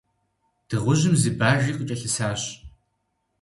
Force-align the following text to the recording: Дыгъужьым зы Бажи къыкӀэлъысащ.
Дыгъужьым 0.67 1.15
зы 1.21 1.31
Бажи 1.39 1.73
къыкӀэлъысащ. 1.77 2.41